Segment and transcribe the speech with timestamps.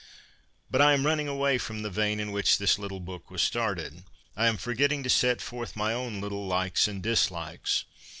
[0.71, 4.03] But I am running away from the vein in which this little book was started.
[4.35, 6.47] I am forgetting to set forth 70 CONFESSIONS OF A BOOK LOVER my own little
[6.47, 7.85] likes and dislikes.